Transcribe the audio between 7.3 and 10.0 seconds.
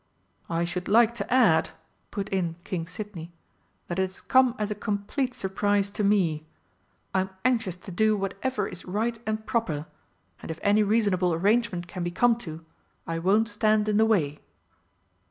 anxious to do whatever is right and proper,